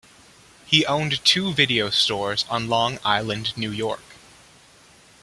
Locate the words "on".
2.49-2.67